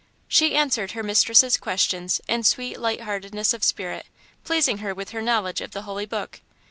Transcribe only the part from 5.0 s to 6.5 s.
her knowledge of the Holy Book.